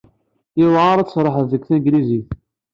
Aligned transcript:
Yewɛeṛ 0.59 0.97
ad 0.99 1.07
tserrḥeḍ 1.07 1.45
deg 1.51 1.63
tanglizit. 1.67 2.27